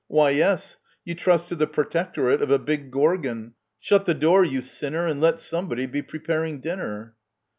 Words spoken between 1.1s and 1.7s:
trust to the